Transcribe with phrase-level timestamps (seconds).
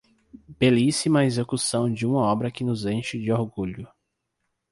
[0.57, 3.87] Belíssima execução de uma obra que nos enche de orgulho